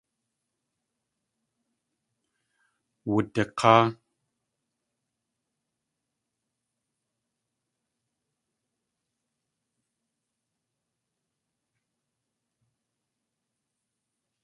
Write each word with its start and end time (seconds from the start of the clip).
Wudik̲áa. 3.09 3.83